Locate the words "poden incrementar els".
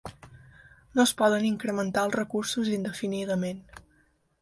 1.19-2.19